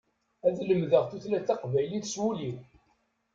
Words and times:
Ad 0.47 0.57
lemdeɣ 0.67 1.03
tutlayt 1.09 1.43
taqbaylit 1.47 2.05
s 2.13 2.15
wul-iw. 2.21 2.57